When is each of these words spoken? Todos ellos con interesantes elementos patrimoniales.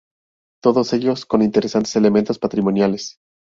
Todos 0.63 0.93
ellos 0.93 1.27
con 1.27 1.43
interesantes 1.43 1.95
elementos 1.95 2.39
patrimoniales. 2.39 3.19